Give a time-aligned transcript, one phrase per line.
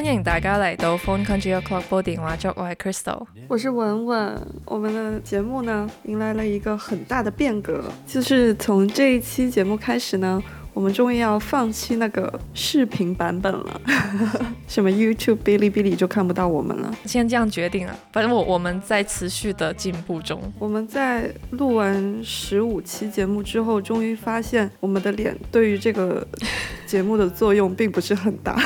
[0.00, 4.34] 歡迎大家嚟到 Phone Country Club 播電話粥，我係 Crystal，我是文文。
[4.64, 10.42] 我們的節目呢，迎來了一個很大的變革，就是從這一期節目開始呢。
[10.72, 13.80] 我們終於要放棄那個視頻版本了，
[14.66, 16.96] 什麼 YouTube、嗶哩嗶哩就看不到我們了。
[17.04, 20.40] 先這樣決定了，反正我我們在持續的進步中。
[20.58, 26.26] 我們在錄完十五期節目之後，終於發現我們的臉對於這個
[26.88, 28.56] 節目的作用並不是很大。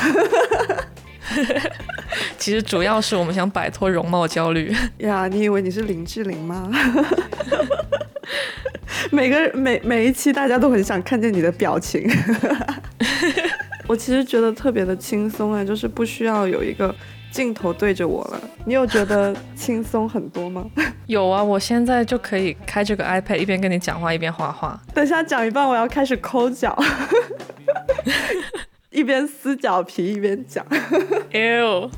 [2.38, 4.74] 其实主要是我们想摆脱容貌焦虑。
[4.98, 6.70] 呀，你以为你是林志玲吗？
[9.10, 12.08] 每个每每一期大家都很想看见你的表情，
[13.86, 16.94] 我其实觉得特别的轻松啊，就是不需要有一个
[17.30, 18.40] 镜头对着我了。
[18.64, 20.64] 你有觉得轻松很多吗？
[21.06, 24.80] 有啊，我现在就可以开这个 iPad 一边跟你讲话一边画画。
[24.94, 26.74] 等下讲一半我要开始摳腳，
[28.94, 30.62] 一边撕脚皮一邊講。
[31.32, 31.90] Ew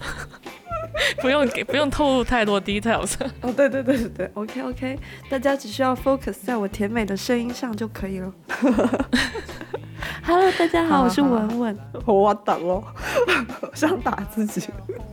[1.20, 3.12] 不用给，不用透露太多 details。
[3.42, 8.32] 哦，对对对对，OK OK，大家只需要 focus 在我甜美的声音上就可以了。
[10.24, 11.78] Hello，大家好，好我是文文。
[12.06, 12.82] 我等哦，
[13.60, 14.62] 我想打自己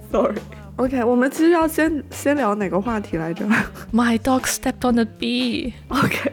[0.09, 0.39] ，Sorry。
[0.77, 3.45] OK，我们其实要先先聊哪个话题来着
[3.91, 5.73] ？My dog stepped on the bee。
[5.89, 6.31] OK。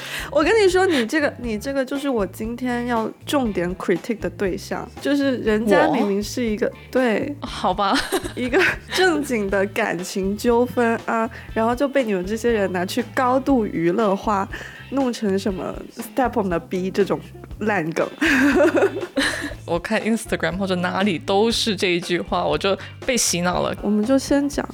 [0.30, 7.96] 我跟你说，你这个你这个就是我今天要重点 critique 的对象，就是人家明明是一个对，好吧，
[8.34, 8.60] 一个
[8.92, 14.48] 正经的感情纠纷啊，然后就被你们这些人拿去高度娱乐化，
[14.90, 17.20] 弄成什么 step on the b 这种
[17.60, 18.06] 烂梗。
[19.66, 23.76] 我看 Instagram 或者哪里都是这一句话，我就被洗脑了。
[23.82, 24.64] 我们就先講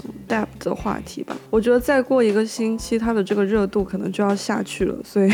[0.58, 1.36] 的话题吧。
[1.50, 5.30] 我觉得再过一个星期，它的这个热度可能就要下去了，所以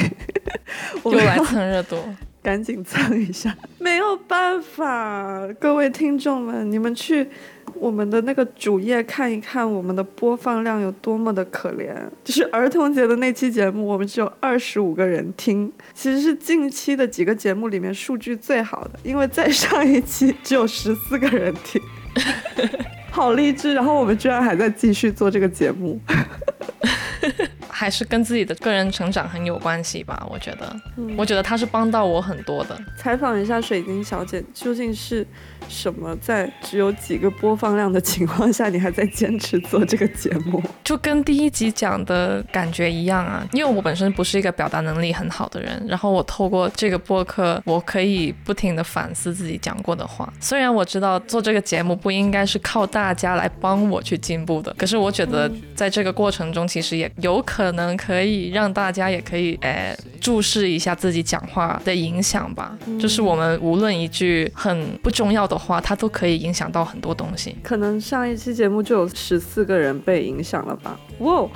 [1.05, 1.97] 我們來蹭热度，
[2.42, 3.57] 赶紧蹭一下。
[3.79, 7.29] 没有办法，各位听众们，你们去。
[7.75, 11.95] 我们的那个主页看一看，我们的播放量有多么的可怜。
[12.24, 21.80] 就是儿童节的那期节目，我们只有二十五个人听，其实是近期的几个节目里面数据最好的，因为再上一期只有十四个人聽，
[23.11, 23.75] 好励志。
[23.75, 26.01] 然后我们居然还在继续做这个节目，
[27.69, 30.27] 还是跟自己的个人成长很有关系吧？
[30.31, 32.79] 我觉得，嗯、我觉得他是帮到我很多的。
[32.97, 35.27] 采访一下水晶小姐，究竟是？
[35.70, 40.61] 什么在只有几个播放量的情况下，你还在坚持做这个节目？
[40.83, 43.47] 就跟第一集讲的感觉一样啊。
[43.53, 50.30] 因为我本身不是一个表达能力很好的人，然后我透过这个播客，我可以不停地反思自己讲过的话。
[50.41, 62.77] 虽然我知道做这个节目不应该是靠大家来帮我去进步的，可是我觉得在这个过程中，其实也有可能可以让大家也可以诶、注视一下自己讲话的影响吧。
[62.98, 65.60] 就是我们无论一句很不重要的。
[65.61, 70.98] 話它都可以影响到很多东西，可能上一期节目就有十四个人被影响了吧？
[71.19, 71.47] 哇，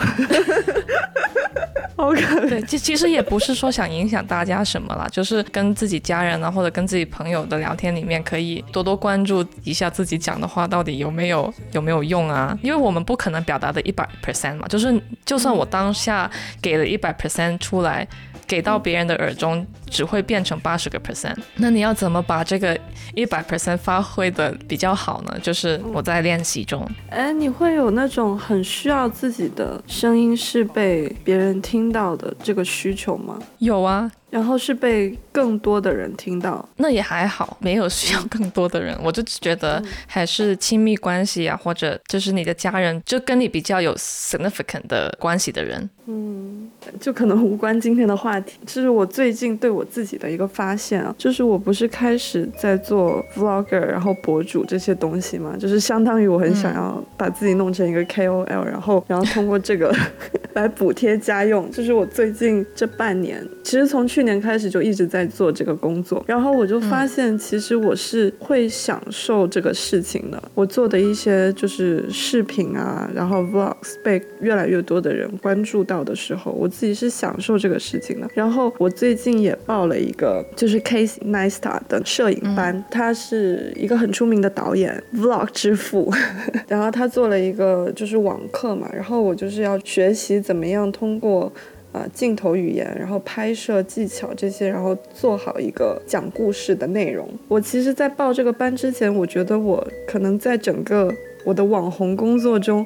[1.97, 12.57] OK，对，其其实也不是说想影响大家什么啦，就是跟自己家人啊或者跟自己朋友的聊天里面，可以多多关注一下自己讲的话到底有没有有没有用啊？
[12.63, 18.07] 因为我们不可能表达的一百 percent 嘛，就是就算我当下给了一百 percent 出来，
[18.47, 22.77] 给到别人的耳中只会变成八十个 percent，那你要怎么把这个
[23.15, 25.39] 一百 percent 发挥的比较好呢？
[25.41, 26.85] 就是我在练习中。
[27.11, 33.39] 哎，你会有那种很需要自己的声音是被别人听到的这个需求吗？
[33.61, 34.11] 有啊。
[34.31, 46.69] 然后是被更多的人听到，那也还好，没有需要更多的人，我就觉得还是亲密关系啊，或者就是你的家人，就跟你比较有 significant 的关系的人，嗯，
[46.99, 48.59] 就可能无关今天的话题。
[48.67, 59.95] 这是我最近对我自己的一个发现啊，就是我不是开始在做 vlogger，然后博主这些东西嘛，就是相当于我很想要把自己弄成一个 KOL，然后然后通过这个
[60.55, 61.71] 来补贴家用。
[61.71, 70.43] 就是我最近这半年，其实从去年开始就一直在做这个工作，然后我就发现，其实我是会享受这个事情的。
[70.55, 78.29] 我做的一些就是视频啊，然后 vlogs 被越来越多的人关注到的时候，我自己是享受这个事情的。
[78.35, 86.13] 然后我最近也報了一个就是 Casey Neistat 的摄影班，他是一个很出名的导演，vlog 之父。
[86.69, 91.53] 然后他做了一个就是网课嘛，然后我就是要学习怎么样通过。
[91.95, 97.29] 啊，镜头语言，然后拍摄技巧这些，然后做好一个讲故事的内容。
[97.47, 101.09] 我其实，在报这个班之前，我觉得我可能在整个
[101.45, 102.85] 我的网红工作中，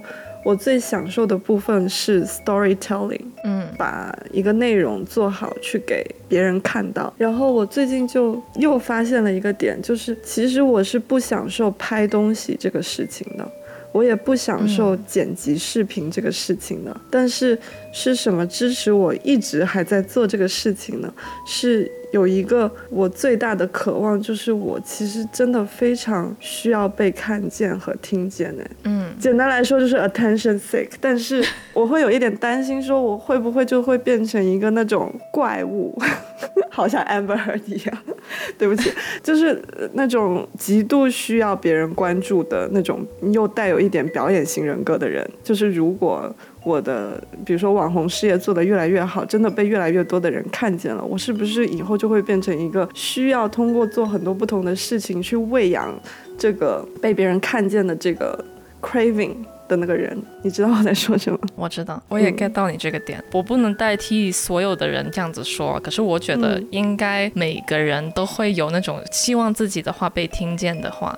[0.49, 3.27] 我最享受的部分是 storytelling。
[3.45, 3.69] 嗯。
[3.77, 7.12] 把一个内容做好，去给别人看到。
[7.17, 13.49] 然后我最近就又发现了一个点，就是其实我是不享受拍东西这个事情的。
[13.93, 17.58] 我也不享受剪辑视频这个事情的，但是
[17.93, 21.12] 是什么支持我一直还在做这个事情呢？
[21.46, 28.64] 是有一个我最大的渴望，就是我其实真的非常需要被看见和听见的。
[28.85, 31.44] 嗯，简单来说就是 attention sick，但是
[31.75, 35.96] 我会有一点担心，说我会不会就会变成一个那种怪物。
[36.70, 37.99] 好像 Amber 一样，
[38.58, 38.92] 对不起，
[39.22, 39.60] 就是
[39.94, 45.28] 那种极度需要别人关注的那种，又带有一点表演型人格的人。
[45.42, 46.34] 就是如果
[46.64, 55.94] 我的，比如说网红事业做得越来越好，真的被越来越多的人看见了，我是不是以后就会变成一个需要通过做很多不同的事情去喂养
[56.36, 58.44] 这个被别人看见的这个
[58.82, 59.34] craving？
[59.69, 61.38] 的那个人，你知道我在说什么？
[61.55, 63.23] 我知道，我也 get 到你这个点。
[63.32, 71.17] 我不能代替所有的人这样子说，可是我觉得应该每个人都会有那种希望自己的话被听见的话，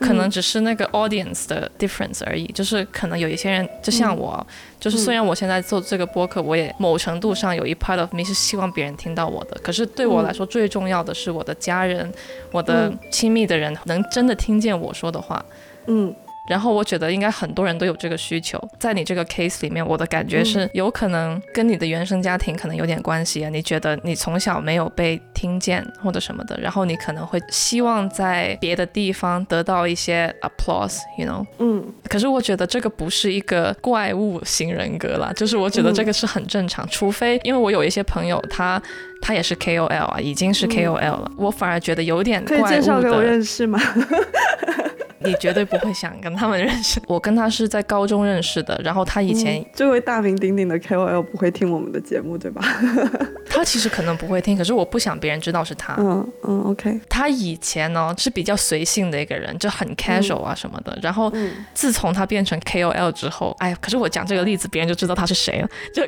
[0.00, 2.44] 可能只是那个 audience 的 difference 而已。
[2.48, 4.44] 就是可能有一些人，就像我，
[4.80, 12.12] 就是虽然我现在做这个播客，我也某程度上有一 part of me 是希望别人听到我的，可是对我来说最重要的是我的家人，
[12.50, 15.44] 我的亲密的人能真的听见我说的话。
[15.86, 16.12] 嗯。
[16.48, 23.48] 然后我觉得应该很多人都有这个需求，在你这个 case 里面，我的感觉是有可能跟你的原生家庭可能有点关系啊。
[23.48, 31.46] 你觉得你从小没有被听见或者什么的，然后你可能会希望在别的地方得到一些 applause，you know？
[31.58, 31.84] 嗯。
[32.08, 38.82] 可是我觉得这个不是一个怪物型人格啦，就是我觉得这个是很正常，除非因为我有一些朋友，他
[39.22, 43.78] 他也是 KOL 啊，已经是 KOL 了，我反而觉得有点可以介绍给我认识吗？
[45.24, 47.00] 你绝对不会想跟他们认识。
[47.06, 52.62] 我跟他是在高中认识的，然后他以前这位大名鼎鼎的 KOL 不会听我们的节目，对吧？
[53.48, 55.94] 他其实可能不会听，可是我不想别人知道是他。
[55.98, 57.00] 嗯嗯，OK。
[57.08, 60.98] 他以前呢是比较随性的一个人，就很 casual 啊什么的。
[61.02, 61.32] 然后
[61.74, 65.68] 自从他变成 KOL 之后，哎，可是我讲这个例子，别人就知道他是谁了。
[65.94, 66.02] 就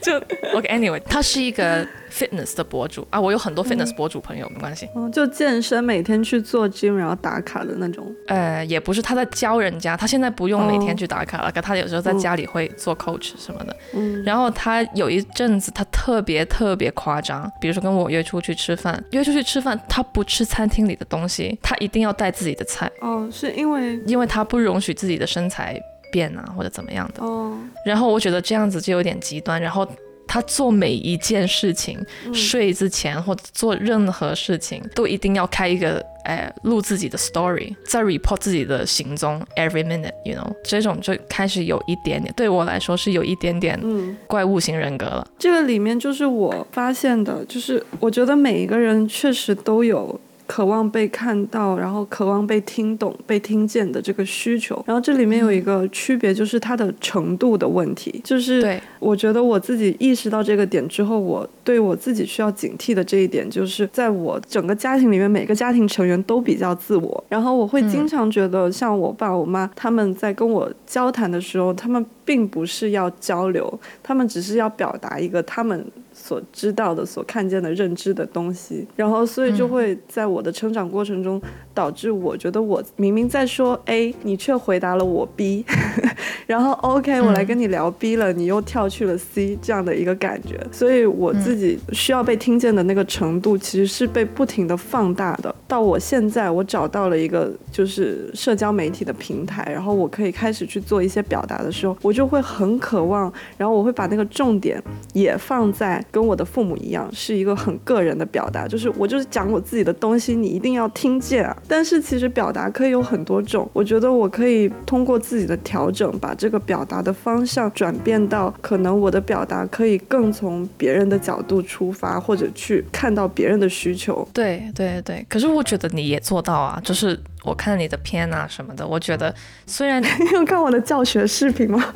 [0.00, 0.16] 就
[0.56, 1.86] OK，Anyway，他是一个。
[2.14, 4.88] fitness 的博主啊，我有很多 fitness 博主朋友，没关系。
[4.94, 8.13] 嗯，就健身，每天去做 gym，然后打卡的那种。
[8.26, 13.76] 呃，也不是他在教人家，他现在不用每天去打卡了，可他有时候在家里会做 coach 什么的。
[13.94, 14.22] 嗯。
[14.24, 22.90] 然后他有一阵子，他特别特别夸张，比如说跟我约出去吃饭，约出去吃饭，他不吃餐厅里的东西，他一定要带自己的菜。
[23.00, 25.80] 哦，是因为因为他不容许自己的身材
[26.10, 27.22] 变啊，或者怎么样的。
[27.22, 27.56] 哦。
[27.84, 29.86] 然后我觉得这样子就有点极端，然后。
[30.26, 31.98] 他做每一件事情，
[32.32, 45.26] 睡之前或者做任何事情，都一定要开一个，哎，录自己的 story，在 report 自己的行踪，every minute，you know，这种就开始有一点点，对我来说是有一点点，嗯，怪物型人格了。
[45.38, 50.20] 这个里面就是我发现的，就是我觉得每一个人确实都有。
[50.46, 58.20] 渴望被看到，然后渴望被听懂、被听见的这个需求，然后这里面有一个区别，就是它的程度的问题。
[58.22, 75.84] 就是我觉得我自己意识到这个点之后，我对我自己需要警惕的这一点，就是在我整个家庭里面，每个家庭成员都比较自我，然后我会经常觉得，像我爸、我妈他们在跟我交谈的时候，他们并不是要交流，他们只是要表达一个他们。
[76.14, 81.42] 所知道的、所看见的、认知的东西，然后所以就会在我的成长过程中，
[81.74, 85.64] 导致我觉得我明明在说 A，你却回答了我 B，
[86.46, 90.64] 然后 OK，我来跟你聊 B 了，你又跳去了 C，这样的一个感觉。
[90.70, 95.54] 所以我自己需要被听见的那个程度，其实是被不停的放大的。
[95.66, 106.04] 到我现在，我找到了一个就是社交媒体的平台，然后我可以开始去做一些表达的时候，我就会很渴望，然后我会把那个重点也放在。
[106.10, 111.56] 跟我的父母一样，是一个很个人的表达，就是我就是讲我自己的东西，你一定要听见啊。
[111.66, 124.26] 但是其实表达可以有很多种，我觉得我可以通过自己的调整，把这个表达的方向转变到可能我的表达可以更从别人的角度出发，或者去看到别人的需求。
[124.32, 129.34] 对对对，可是我觉得你也做到啊，就是我看你的片啊什么的，我觉得
[129.66, 131.84] 虽然 你有看我的教学视频吗？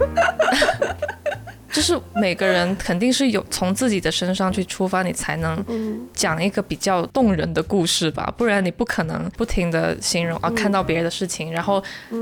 [1.70, 5.62] 就是每个人肯定是有从自己的身上去出发，你才能
[6.14, 11.80] 讲一个比较动人的故事吧，不然你不可能不停的形容啊，看到别人的事情，然后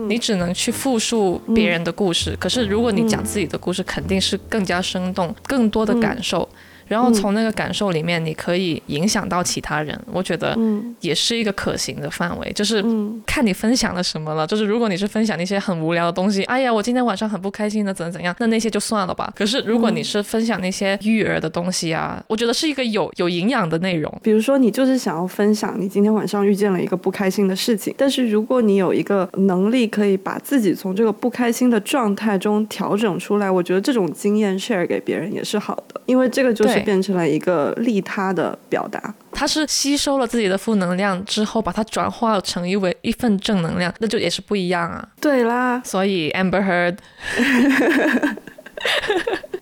[0.08, 2.36] 你只能去复述别人的故事。
[2.40, 6.46] 可是如果你讲自己的故事，肯定是更加生动，更多的感受。
[6.88, 14.46] 然后从那个感受里面，你可以影响到其他人，我觉得嗯也是一个可行的范围，就是嗯看你分享了什么了。
[14.46, 19.32] 就是如果你是分享那些很无聊的东西，哎呀，我今天晚上很不开心的，怎么怎样，那那些就算了吧。
[19.36, 24.12] 可是如果你是分享那些育儿的东西啊，我觉得是一个有有营养的内容。
[24.22, 39.14] 比如说，你就是想要分享你今天晚上遇见了一个不开心的事情，但是如果你有一个能力可以把自己从这个不开心的状态中调整出来，我觉得这种经验 share 给别人也是好的，因为这个就是对变成了一个利他的表达。
[39.32, 45.06] 他是吸收了自己的负能量之后，把它转化成一为一份正能量，那就也是不一样啊。
[45.20, 46.96] 对啦，所以 Amber Heard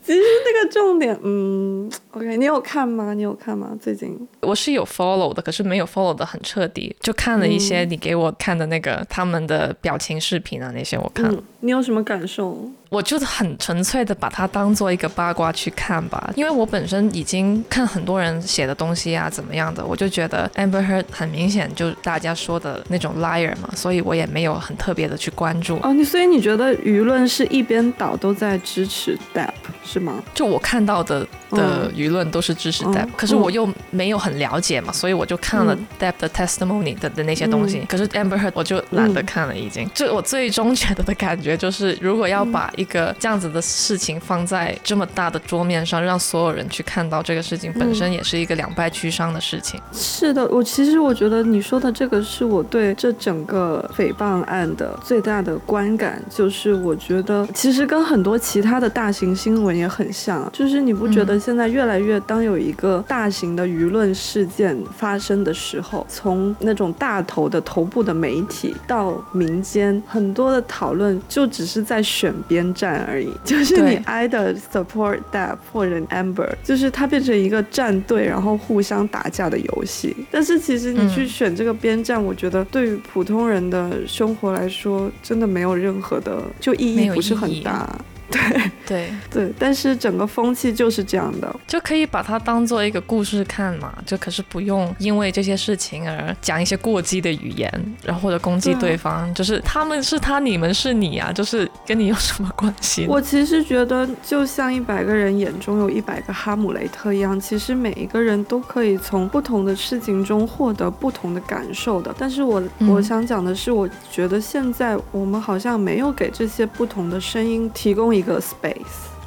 [0.05, 3.15] 其实那个重点，嗯，OK，你有看吗？
[3.15, 3.71] 你有看吗？
[3.81, 4.15] 最近？
[4.41, 11.33] 我是有 follow 的，可是没有 follow 的很彻底，就看了一些你给我看的那个、他们的表情视频啊，那些我看了。
[11.33, 12.71] 嗯，你有什么感受？
[12.91, 25.79] 我就是很纯粹的把它当做一个八卦去看吧，因为我本身已经看很多人写的东西啊，怎么样的，我就觉得 Amber Heard 很明显就是大家说的那种 liar 嘛，所以我也没有很特别的去关注。
[25.83, 30.23] 哦，你所以你觉得舆论是一边倒都在支持 Depp 是吗？
[30.35, 37.79] 就我看到的的嗯舆论都是支持嗯 Depp，、可是我又没有很了解嘛，所以我就看了嗯 Depp 的 testimony 的的那些东西。
[37.79, 39.89] 嗯可是 Amber Heard 我就懒得看了，已经。
[39.95, 49.81] 就我最终觉得的感觉就是，如果要把一个这样子的事情放在这么大的桌面上，让所有人去看到这个事情本身，也是一个两败俱伤的事情。
[49.93, 74.03] 是的，我其实我觉得你说的这个是我对这整个诽谤案的最大的观感，就是我觉得其实跟很多其他的大型新闻也很像，就是你不觉得现在越来越当有一个大型的舆论事件发生的时候，从那种大头的头部的媒体到民间，很多的讨论就只是在选边站而已， 就是你对。
[74.07, 80.17] either support that 或者 Amber，就是它变成一个战队，然后互相打架的游戏。
[80.31, 81.29] 但是其实你去嗯。
[81.35, 87.91] 选这个边站，我觉得对于普通人的生活来说，真的没有任何的就意义不是很大。
[88.31, 88.41] 对，
[88.87, 91.55] 对对，但是整个风气就是这样的。
[91.67, 97.71] 就可以把它当做一个故事看嘛，就可是不用因为这些事情而讲一些过激的语言，
[98.03, 103.07] 然后或者攻击对方，就是他们是他，你们是你啊，就是跟你有什么关系？
[103.09, 112.15] 我其实觉得，就像一百个人眼中有一百个哈姆雷特一样，其实每一个人都可以从不同的事情中获得不同的感受的。
[112.19, 118.74] 但是我、嗯我想讲的是，我觉得现在我们好像没有给这些不同的声音提供一个 space。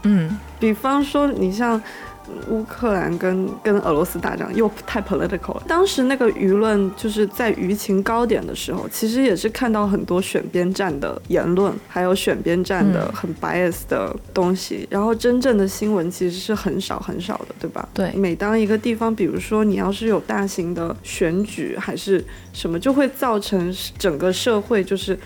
[0.03, 1.81] 嗯，比方说，你像。
[2.49, 5.63] 乌克兰跟跟俄罗斯打仗又太 political 了。
[5.65, 14.85] 当时那个舆论就是在舆情高点的时候，其实也是看到很多选边站的言论，还有选边站的嗯很 bias 的东西。
[14.91, 17.87] 然后真正的新闻其实是很少很少的，对吧？
[17.93, 25.17] 对每当一个地方，比如说你要是有大型的选举还是什么，就会造成整个社会就是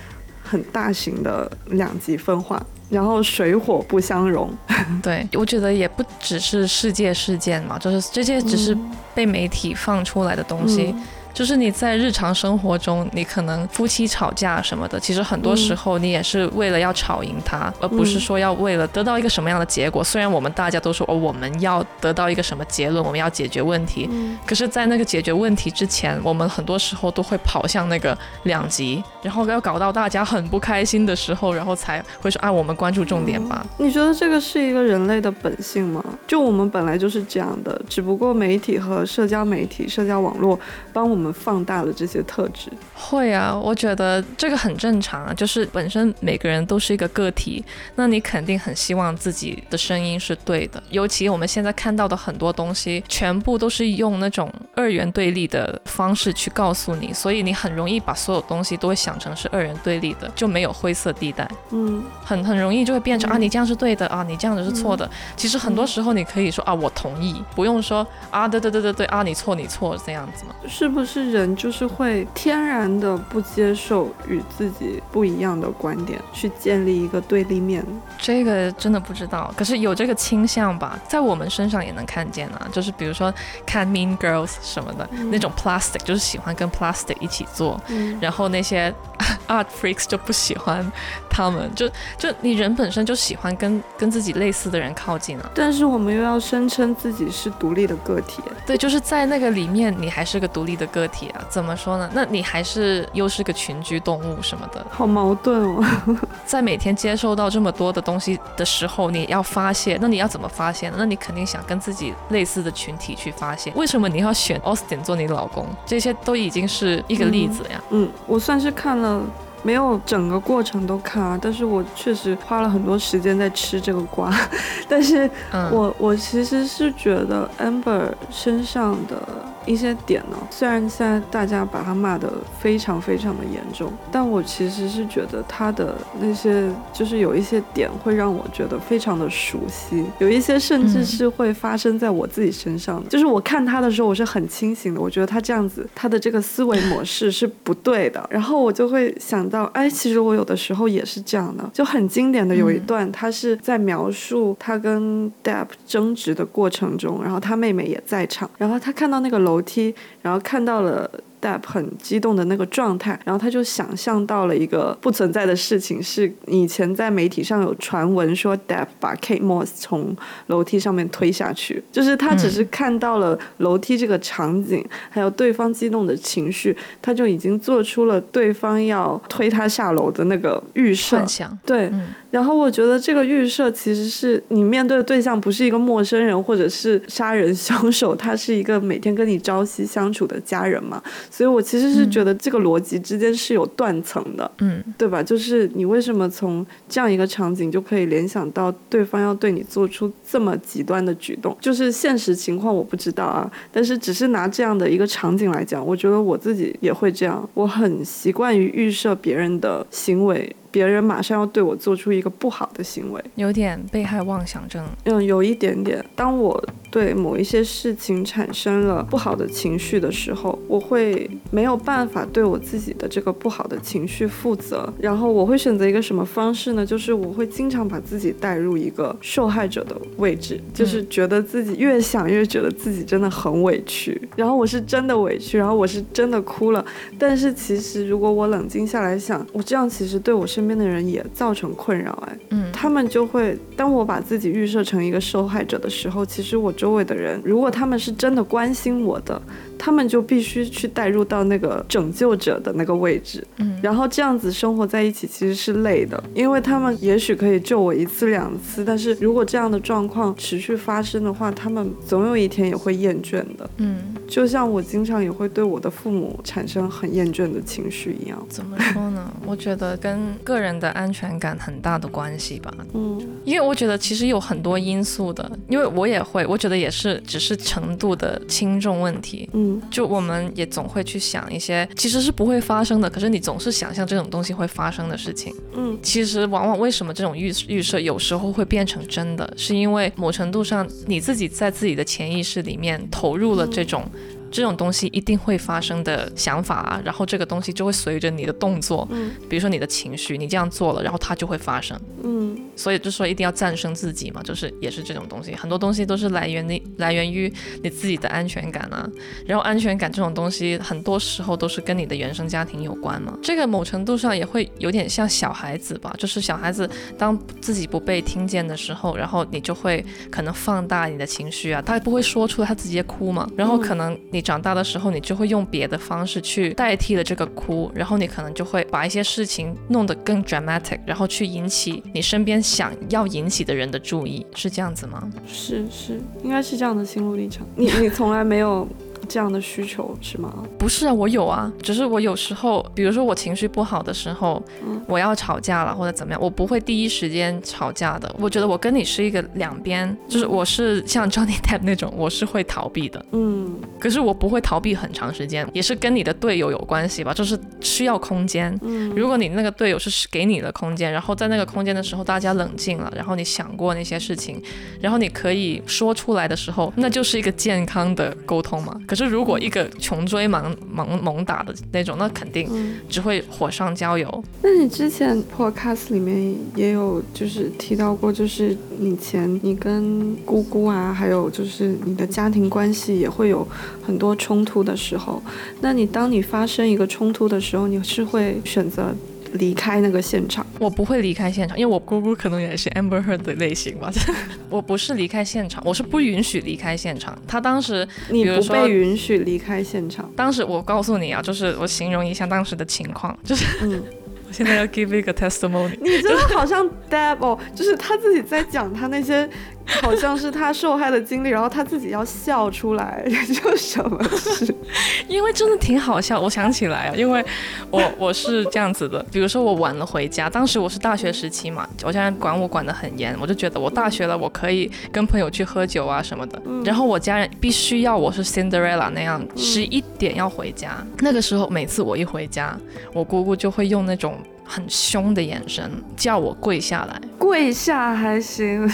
[0.44, 2.64] 很大型的两极分化。
[2.92, 4.52] 然后水火不相容，
[5.02, 8.78] 对，我觉得也不只是世界事件嘛，就是这些只是
[9.16, 10.94] 被媒体放出来的东西。
[10.96, 20.04] 嗯就是你在日常生活中，你可能夫妻吵架什么的，其实很多时候你也是为了要吵赢他，而不是说要为了得到一个什么样的结果。
[20.04, 33.66] 虽然我们大家都说哦，我们要得到一个什么结论，我们要解决问题，嗯可是，在那个解决问题之前，我们很多时候都会跑向那个两极，然后要搞到大家很不开心的时候，然后才会说啊，我们关注重点吧。
[33.78, 36.04] 你觉得这个是一个人类的本性吗？
[36.28, 40.60] 就我们本来就是这样的，只不过媒体和社交媒体、社交网络
[40.94, 42.72] 帮我们放大了这些特质。
[42.94, 47.62] 会啊，我觉得这个很正常啊，就是本身每个人都是一个个体，
[47.96, 50.82] 那你肯定很希望自己的声音是对的。
[50.90, 61.50] 尤其我们现在看到的很多东西，全部都是用那种二元对立的方式去告诉你，所以你很容易把所有东西都会想成是二元对立的，就没有灰色地带。
[61.72, 65.10] 嗯，很很容易就会变成、嗯啊，你这样是对的啊，你这样子是错的。
[65.36, 70.54] 其实很多时候你可以说啊，我同意，不用说啊，对对对对对啊，你错你错这样子嘛。
[70.68, 77.84] 是不是人就是会天然的不接受与自己不一样的观点，去建立一个对立面？
[78.18, 82.68] 这个真的不知道，可是有这个倾向吧，在我们身上也能看见啊。
[82.72, 83.34] 就是比如说
[83.66, 88.94] 看 Mean Girls 什么的、那种 plastic，就是喜欢跟 plastic 一起做，嗯然后那些
[89.48, 90.90] art freaks 就不喜欢
[91.30, 95.50] 他们，就就你人本身就喜欢跟跟自己类似的人靠近啊。
[95.54, 101.42] 但是我们又要声称自己是独立的个体，对，就是在那个里面，你还是个独立的个体啊。
[101.50, 102.10] 怎么说呢？
[102.14, 105.84] 那你还是又是个群居动物什么的，好矛盾哦。
[106.46, 110.96] 在每天接受到这么多的东西的时候，你要发泄，那你要怎么发泄呢？
[110.98, 113.72] 那你肯定想跟自己类似的群体去发泄。
[113.76, 115.68] 为什么你要选 Austin 做你老公？
[115.86, 117.82] 这些都已经是一个例子呀。
[117.90, 119.22] 嗯，我算是看了。
[119.64, 124.34] 没有整个过程都看啊，但是我确实花了很多时间在吃这个瓜，
[124.90, 125.30] 但是
[125.72, 129.22] 我我其实是觉得 Amber 身上的。
[129.66, 143.10] 一些点呢，虽然现在大家把他骂得非常非常的严重，但我其实是觉得他的那些就是有一些点会让我觉得非常的熟悉，有一些甚至是会发生在我自己身上的。
[143.10, 148.28] 就是我看他的时候，我是很清醒的，我觉得他这样子，他的这个思维模式是不对的。
[148.32, 151.70] 然后我就会想到，哎，其实我有的时候也是这样的。
[151.72, 159.51] 就很经典的有一段，他是在描述他跟 dep 争执的过程中，然后他妹妹也在场，然后他看到那个楼。
[159.52, 161.10] 楼梯，然后看到了。
[161.42, 170.16] DEP 很激动的那个状态，然后他就想象到了一个不存在的事情，是以前在媒体上有传闻说 DEP 把 Kate Moss 从
[170.46, 181.18] 楼梯上面推下去，就是他只是看到了楼梯这个场景，还有对方激动的情绪，他就已经做出了对方要推他下楼的那个预设。
[181.66, 181.92] 对，
[182.32, 191.04] 然后我觉得这个预设其实是你面对的对象不是一个陌生人或者是杀人 凶手，他是一个每天跟你朝夕相处的家人嘛。
[191.30, 195.22] 所以，我其实是觉得这个逻辑之间是有断层的，嗯，对吧？
[195.22, 201.56] 就是你为什么从这样一个场景就可以联想到对方要对你做出这么极端的举动？
[201.60, 207.48] 就是现实情况我不知道啊，但是只是拿这样的一个场景来讲，我觉得我自己也会这样。
[207.54, 210.56] 我很习惯于预设别人的行为。
[210.72, 214.84] 别人马上要对我做出一个不好的行为，有点被害妄想症。
[215.04, 216.04] 嗯，有一点点。
[216.16, 224.92] 当我对某一些事情产生了不好的情绪的时候，我会没有办法对我自己的这个不好的情绪负责。
[225.00, 226.86] 然后我会选择一个什么方式呢？
[226.86, 236.86] 就是我会经常把自己带入一个受害者的位置，就是觉得自己越想越觉得自己真的很委屈，然后我是真的委屈，然后我是真的哭了。
[237.18, 249.42] 但是其实如果我冷静下来想，我这样其实对我身边的人也造成困扰，哎，嗯，他们就会当我把自己预设成一个受害者的时候，其实我周围的人，如果他们是真的关心我的。
[249.84, 268.38] 他们就必须去带入到那个拯救者的那个位置，嗯，然后这样子生活在一起其实是累的，因为他们也许可以救我一次两次，但是如果这样的状况持续发生的话，他们总有一天也会厌倦的，嗯，就像我经常也会对我的父母产生很厌倦的情绪一样。
[268.48, 269.34] 怎么说呢？
[269.48, 279.71] 我觉得跟个人的安全感很大的关系吧，嗯，因为我觉得其实有很多因素的，因为我也会，我觉得也是只是程度的轻重问题，嗯。
[279.92, 285.54] 就我们也总会去想一些其实是不会发生的，可是你总是想象这种东西会发生的事情。
[285.76, 294.04] 嗯，其实往往为什么这种预预设有时候会变成真的，是因为某程度上你自己在自己的潜意识里面投入了这种。
[294.52, 309.10] 这种东西一定会发生的想法啊，然后这个东西就会随着你的动作，嗯，比如说你的情绪，你这样做了，然后它就会发生，嗯，所以就说一定要战胜自己嘛，就是也是这种东西，很多东西都是来源于来源于你自己的安全感啊，
[309.46, 324.41] 然后安全感这种东西很多时候都是跟你的原生家庭有关嘛，这个某程度上也会有点像小孩子吧，就是小孩子当自己不被听见的时候，然后你就会可能放大你的情绪啊，他不会说出来，他直接哭嘛，然后可能你。
[324.42, 335.30] 长大的时候，你就会用别的方式去代替了这个哭，然后你可能就会把一些事情弄得更 dramatic，然后去引起你身边想要引起的人的注意，是这样子吗？
[335.48, 337.66] 是是，应该是这样的心路历程。
[337.76, 338.88] 你你从来没有。
[339.32, 340.54] 这样的需求是吗？
[340.78, 344.62] 不是啊，我有啊，只是我有时候，比如说我情绪不好的时候，
[345.08, 348.36] 我要吵架了或者怎么样，我不会第一时间吵架的。
[348.38, 353.26] 我觉得我跟你是一个两边，就是我是像 Johnny Depp 那种，我是会逃避的。
[353.32, 358.78] 嗯，可是我不会逃避很长时间，也是跟你的队友有关系吧，就是需要空间。
[358.82, 364.62] 嗯，如果你那个队友是给你的空间，然后在那个空间的时候大家冷静了，然后你想过那些事情，
[365.00, 369.00] 然后你可以说出来的时候，那就是一个健康的沟通嘛。
[369.08, 369.21] 可是。
[369.22, 372.68] 就如果一个穷追猛猛猛打的那种，那肯定
[373.08, 374.44] 只会火上浇油。
[374.64, 383.68] 那你之前 podcast 里面也有就是提到过，就是以前你跟姑姑啊，还有就是你的家庭关系也会有
[384.02, 385.40] 很多冲突的时候。
[385.82, 389.14] 那你当你发生一个冲突的时候，你是会选择
[389.54, 390.66] 离开那个现场？
[390.80, 394.12] 我不会离开现场，因为我姑姑可能也是 Amber Heard 的类型吧。
[394.70, 397.38] 我不是离开现场，我是不允许离开现场。
[397.48, 400.32] 他当时你不被允许离开现场。
[400.36, 404.02] 当时我告诉你啊，就是我形容一下当时的情况，就是嗯，
[404.48, 405.98] 我现在要 give 一个 testimony。
[406.02, 409.50] 你真的好像 devil，，就是他自己在讲他那些
[410.02, 413.24] 好像是他受害的经历，然后他自己要笑出来，
[413.54, 414.74] 就什么事？
[415.28, 417.44] 因为真的挺好笑，我想起来啊，因为
[417.90, 432.78] 我我是这样子的，比如说我晚了回家，当时我是大学时期嘛，我家人管我管得很严，我就觉得我大学了，我可以跟朋友去喝酒啊什么的，然后我家人必须要我是 Cinderella 那样十一点要回家，那个时候每次我一回家，
[433.14, 437.22] 我姑姑就会用那种很凶的眼神叫我跪下来。
[437.38, 438.90] 跪下还行，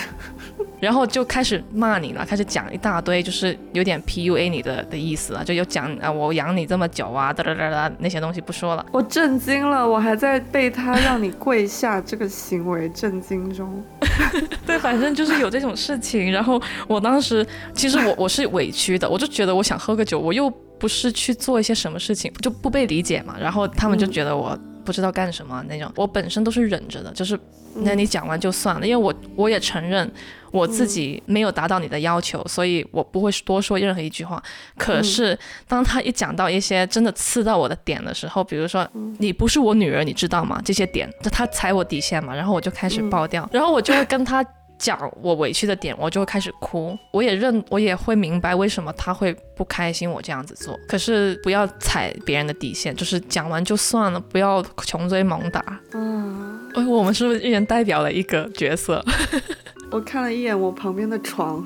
[0.80, 8.86] 然后就开始骂你了，开始讲一大堆，就是有点 PUA 你的的意思啊，就有讲啊我养你这么久啊，哒哒哒哒那些东西不说了。
[8.92, 13.84] 我震惊了，我还在被他让你跪下这个行为震惊中。
[14.66, 16.32] 对，反正就是有这种事情。
[16.32, 23.36] 然后我当时其实我 我是委屈的，我就觉得我想喝个酒，我又不是去做一些什么事情，就不被理解嘛。
[23.40, 24.58] 然后他们就觉得我
[24.88, 27.38] 不知道干什么那种，我本身都是忍着的，就是
[27.74, 30.10] 那你讲完就算了，因为我我也承认
[30.50, 34.42] 我自己没有达到你的要求，所以我不会多说任何一句话。
[34.78, 40.62] 可是当他一讲到一些真的刺到我的点的时候，比如说你不是我女儿，你知道吗？
[40.64, 44.42] 这些点，就他踩我底线嘛，然后我就开始爆掉，然后我就会跟他。
[44.78, 46.98] 讲我委屈的点，我就会开始哭。
[47.12, 50.80] 我也认，我也会明白为什么他会不开心我这样子做。
[50.88, 55.80] 可是不要踩别人的底线，就是讲完就算了，不要穷追猛打。
[55.94, 59.04] 嗯，哎，我们是不是一人代表了一个角色？
[59.90, 61.64] 我看了一眼我旁边的床，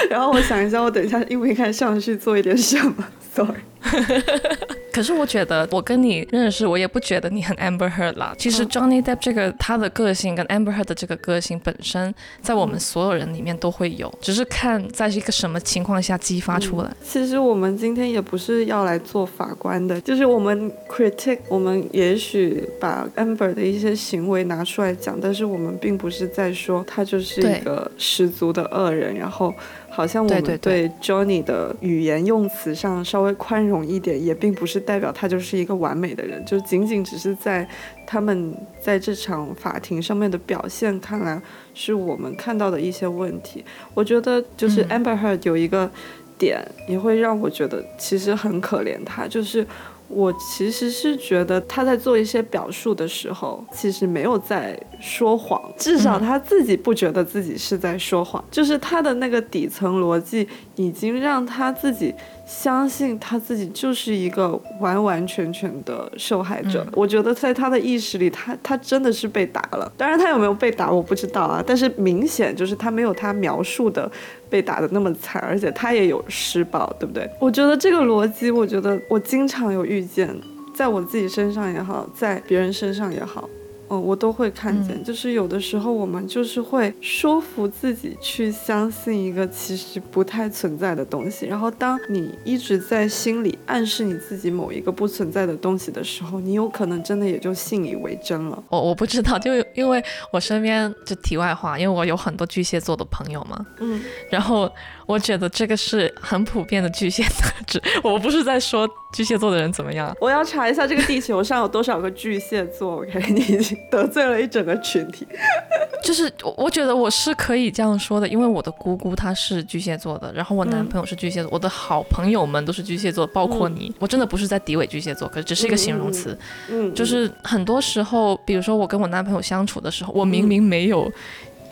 [0.08, 2.94] 然后我想一下，我等一下应不应该上去做一点什么？
[3.34, 3.60] Sorry。
[4.92, 8.34] 可是我觉得我跟你认识，我也不觉得你很 Amber Heard 啦。
[8.36, 16.90] 其实 Johnny Depp 这个他的个性跟 Amber Heard 的这个个性本身，在我们所有人里面都会有，只是看在一个什么情况下激发出来。
[17.02, 29.54] 其实我们今天也不是要来做法官的，就是我们 critic，我们也许把 Amber 的一些行为拿出来讲，但是我们并不是在说他就是一个十足的恶人，然后。
[30.00, 37.68] 好像我们对 Johnny 的语言用词上稍微宽容一点，也并不是代表他就是一个完美的人，就仅仅只是在
[38.06, 41.38] 他们在这场法庭上面的表现看来
[41.74, 43.62] 是我们看到的一些问题。
[43.92, 45.90] 我觉得就是 Amber Heard 有一个
[46.38, 49.66] 点也会让我觉得其实很可怜他，就是。
[50.10, 62.14] 我其实是觉得他在做一些表述的时候，其实没有在说谎，至少他自己不觉得自己是在说谎，就是他的那个底层逻辑已经让他自己。
[62.50, 66.84] 相信他自己就是一个完完全全的受害者。
[66.94, 69.90] 我觉得在他的意识里，他他真的是被打了。
[69.96, 71.62] 当然，他有没有被打我不知道啊。
[71.64, 74.10] 但是明显就是他没有他描述的
[74.50, 77.30] 被打的那么惨，而且他也有施暴，对不对？
[77.38, 80.28] 我觉得这个逻辑，我觉得我经常有遇见，
[80.74, 83.48] 在我自己身上也好，在别人身上也好。
[83.90, 98.62] 哦，我都会看见，就是有的时候我们就是会说服自己去相信一个其实不太存在的东西，然后当你一直在心里暗示你自己某一个不存在的东西的时候，你有可能真的也就信以为真了。
[98.68, 100.00] 我我不知道，就因为
[100.32, 104.00] 我身边就题外话，因为我有很多巨蟹座的朋友嘛，嗯，
[104.30, 104.70] 然后。
[105.10, 107.82] 我觉得这个是很普遍的巨蟹特质。
[108.02, 112.98] 我不是在说巨蟹座的人怎么样，我要查一下这个地球上有多少个巨蟹座。
[113.02, 115.26] OK， 你已经得罪了一整个群体。
[116.04, 123.92] 就是我觉得我是可以这样说的，因为我的姑姑她是巨蟹座的，然后我男朋友是巨蟹座，我的好朋友们都是巨蟹座，包括你。
[123.98, 126.38] 我真的不是在诋毁巨蟹座，可是只是一个形容词。
[126.70, 131.10] 嗯，就是很多时候，比如说我跟我男朋友相处的时候，我明明没有。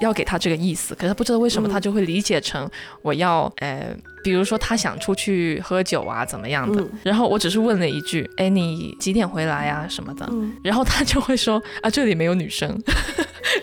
[0.00, 2.68] 要给他这个意思，可是他不知道为什么他就会理解成
[3.02, 10.28] 我要，呃，比如说他想出去喝酒啊，怎么样的，然后我只是问了一句，哎，你几点回来呀什么的，
[10.62, 12.78] 然后他就会说啊，这里没有女生。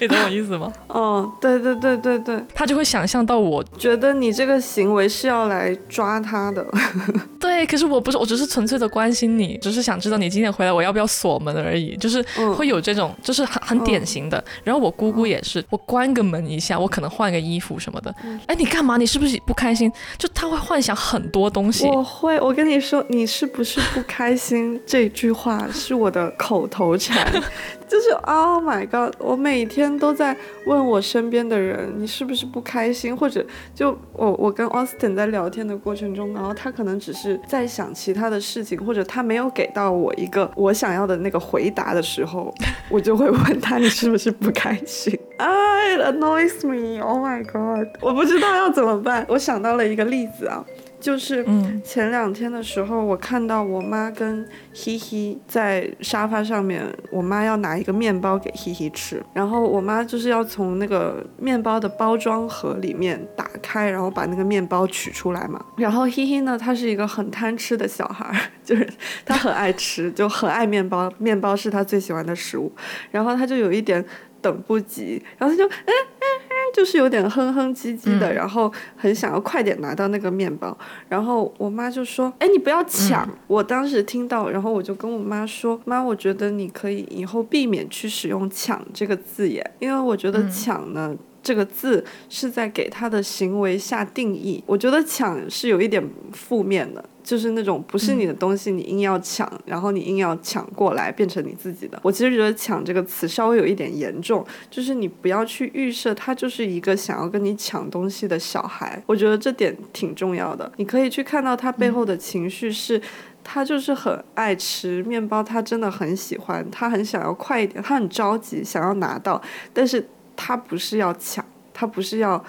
[0.01, 0.71] 你懂我意思吗？
[0.87, 6.65] 哦，对对对对对，他就会想象到，我觉得你这个行为是要来抓他的。
[7.39, 12.21] 对，可是我不是，我只是纯粹的关心你，只是想知道你几点回来我要不要锁门而已，就是
[12.57, 14.43] 会有这种，就是很很典型的。
[14.63, 18.13] 然后我姑姑也是，我关个门一下，我可能换个衣服什么的。
[18.47, 18.97] 哎，你干嘛？
[18.97, 19.91] 你是不是不开心？
[20.17, 21.87] 就他他会幻想很多东西。
[21.87, 24.79] 我会，我跟你说，你是不是不开心？
[24.85, 27.25] 这句话是我的口头禅。
[27.87, 29.13] 就是 Oh my God！
[29.19, 33.15] 我每天都在问我身边的人，你是不是不开心？
[33.15, 42.53] 或者就我我跟 Austin 在聊天的过程中，然后他可能只是在想其他的事情，或者他没有给到我一个我想要的那个回答的时候，
[42.89, 47.01] 我就会问他你是不是不开心？It annoys me!
[47.01, 47.87] Oh my God！
[48.01, 49.25] 我不知道要怎么办。
[49.29, 50.63] 我想到了一个例子啊。
[50.97, 51.45] 就是
[51.83, 54.43] 前两天的时候，我看到我妈跟
[54.73, 65.63] 希希在沙发上面，我妈要拿一个面包给希希吃，然后我妈就是要从那个面包的包装盒里面打开，然后把那个面包取出来嘛。
[65.77, 68.89] 然后希希呢，他是一个很贪吃的小孩，就是
[69.23, 72.71] 他很爱吃，就很爱面包，面包是他最喜欢的食物。
[73.11, 74.03] 然后他就有一点
[74.45, 76.55] 等不及，然后他就嗯嗯嗯。
[76.75, 80.77] 就是有点哼哼唧唧的，然后很想要快点拿到那个面包，
[81.07, 96.03] 然后我妈就说：“哎，你不要抢！”我当时听到，然后我就跟我妈说：“妈，我觉得你可以以后避免去使用‘抢’这个字眼，因为我觉得‘抢’呢。”这个字是在给他的行为下定义，我觉得抢是有一点
[96.33, 101.99] 负面的，就是那种不是你的东西，你硬要抢，然后你硬要抢过来变成你自己的。
[102.01, 109.01] 我其实觉得“抢”这个词稍微有一点严重，就是你不要去预设他就是一个想要跟你抢东西的小孩。
[109.07, 110.71] 我觉得这点挺重要的。
[110.77, 113.01] 你可以去看到他背后的情绪是，
[113.43, 119.41] 他就是很爱吃面包，他真的很喜欢，他很想要快一点，他很着急想要拿到，
[119.73, 120.07] 但是。
[120.37, 122.43] 他不是要抢，他不是要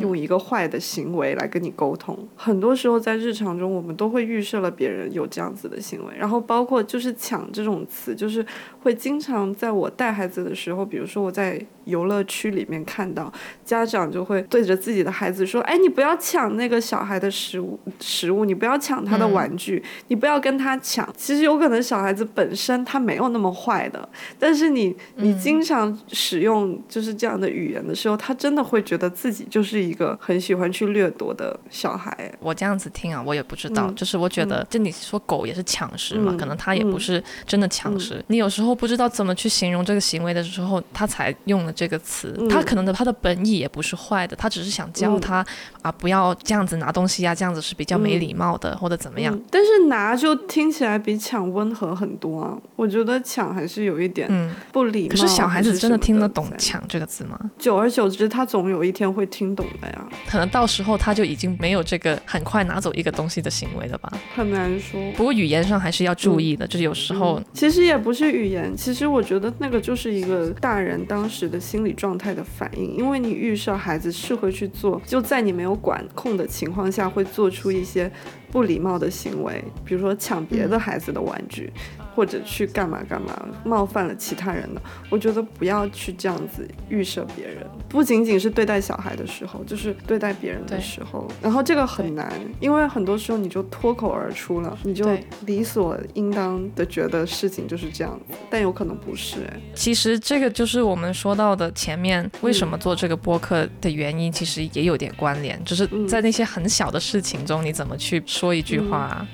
[0.00, 2.16] 用一个坏的行为来跟你沟通。
[2.36, 8.44] 很多时候在日常中，我们都会预设了别人有这样子的行为，然后包括就是“抢”这种词，就是
[8.82, 11.64] 会经常在我带孩子的时候，比如说我在。
[11.90, 13.30] 游乐区里面看到
[13.64, 21.08] 家长就会对着自己的孩子说：“哎，你不要抢那个小孩的食物，食物，你不要抢他的玩具，你不要跟他抢。
[21.16, 32.32] 其实有可能小孩子本身他没有那么坏的，但是你你经常使用就是这样的语言的时候，他真的会觉得自己就是一个很喜欢去掠夺的小孩。
[32.38, 38.24] 我这样子听啊，我也不知道，就是我觉得，就你说狗也是抢食嘛，可能它也不是真的抢食。
[38.28, 45.42] 你有时候不知道怎么去形容这个行为的时候，他才用了。”这个词，他可能的他的本意也不是坏的，他只是想教他
[45.80, 49.40] 啊，不要这样子拿东西呀，这样子是比较没礼貌的，或者怎么样。
[49.50, 54.28] 但是拿就听起来比抢温和很多啊，我觉得抢还是有一点
[54.72, 55.08] 不礼貌。
[55.08, 57.40] 可是小孩子真的听得懂“抢”这个字吗？
[57.58, 60.06] 久而久之，他总有一天会听懂的呀。
[60.28, 64.12] 可能到时候他就已经没有这个很快拿走一个东西的行为了吧？
[64.34, 65.00] 很难说。
[65.16, 71.58] 不过语言上还是要注意的，就是有时候其实也不是语言，其实我觉得那个就是一个大人当时的。
[71.70, 78.10] 心理状态的反应，因为你预设孩子是会去做，就在你没有管控的情况下，会做出一些
[78.50, 81.72] 不礼貌的行为，比如说抢别的孩子的玩具。
[82.14, 91.28] 或者去干嘛干嘛，冒犯了其他人的，我觉得不要去这样子预设别人，不仅仅是对待小孩的时候，就是对待别人的时候。
[91.40, 95.06] 然后这个很难，因为很多时候你就脱口而出了，你就
[95.46, 99.40] 理所应当的觉得事情就是这样子，但有可能不是。
[99.44, 109.26] 哎，其实这个就是我们说到的前面为什么做这个播客的原因，其实也有点关联，就是在那些很小的事情中，你怎么去说一句话。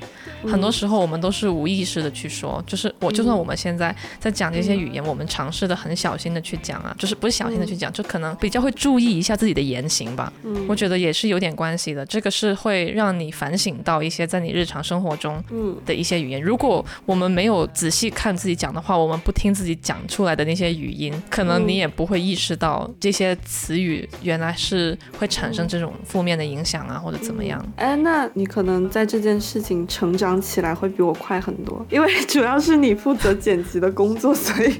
[0.44, 10.32] 很多时候我们都是无意识的去说，就是我就算我们现在在讲这些语言，我们尝试的很小心的去讲啊，就是不是小心的去讲，就可能比较会注意一下自己的言行吧。
[10.44, 15.42] 嗯，我觉得也是有点关系的，这个是会让你反省到一些在你日常生活中
[15.84, 16.42] 的一些语言。
[16.42, 27.64] 如果我们没有仔细看自己讲的话，我们不听自己讲出来的那些语音，可能你也不会意识到这些词语原来是会产生这种负面的影响啊，或者怎么样。
[27.76, 30.35] 哎，那你可能在这件事情成长。
[30.36, 34.74] 长起来会比我快很多，因为主要是你负责剪辑的工作，所以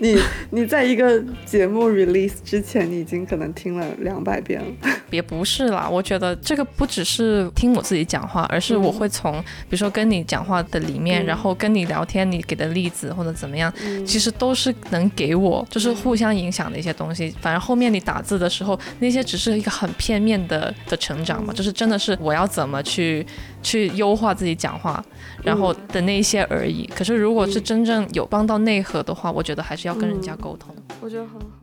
[0.00, 4.66] 你你在一个节目 release 之前，你已经可能听了两百遍了。
[5.10, 13.72] 也不是啦，我觉得这个不只是听我自己讲话，而是我会从比如说跟你讲话的里面，然后跟你聊天，你给的例子或者怎么样，
[14.06, 17.34] 其实都是能给我就是互相影响的一些东西。
[17.40, 23.26] 反正后面你打字的时候，那些只是一个很片面的的成长嘛，就是真的是我要怎么去
[23.62, 24.70] 去优化自己讲。
[24.80, 25.04] 话，
[25.44, 26.86] 然后的那些而已。
[26.96, 30.74] 可是，如果是真正有帮到内核的话，我觉得还是要跟人家沟通。
[31.02, 31.59] 我觉得很好。